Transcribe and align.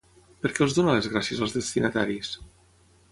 Per 0.45 0.49
què 0.53 0.63
els 0.65 0.77
dona 0.77 0.95
les 0.95 1.09
gràcies 1.11 1.43
als 1.47 1.53
destinataris? 1.59 2.33